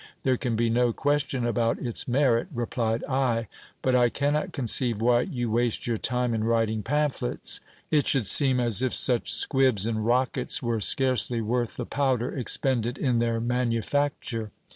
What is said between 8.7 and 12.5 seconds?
if such squibs and rockets were scarcely worth the powder